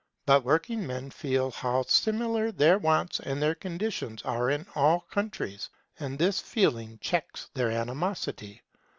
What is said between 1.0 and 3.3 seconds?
feel how similar their wants